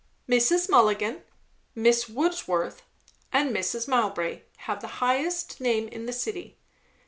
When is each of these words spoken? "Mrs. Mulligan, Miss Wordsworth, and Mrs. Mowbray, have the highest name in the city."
"Mrs. 0.27 0.67
Mulligan, 0.67 1.21
Miss 1.75 2.09
Wordsworth, 2.09 2.81
and 3.31 3.55
Mrs. 3.55 3.87
Mowbray, 3.87 4.41
have 4.65 4.81
the 4.81 4.87
highest 4.97 5.61
name 5.61 5.87
in 5.87 6.07
the 6.07 6.11
city." 6.11 6.57